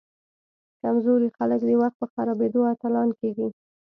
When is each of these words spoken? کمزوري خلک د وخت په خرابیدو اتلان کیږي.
کمزوري 0.81 1.29
خلک 1.37 1.61
د 1.65 1.69
وخت 1.81 1.95
په 1.99 2.05
خرابیدو 2.13 2.61
اتلان 2.73 3.09
کیږي. 3.19 3.47